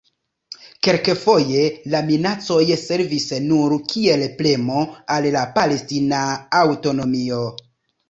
[0.87, 1.65] Kelkfoje
[1.95, 4.85] la minacoj servis nur kiel premo
[5.19, 6.27] al la palestina
[6.67, 7.49] aŭtonomio.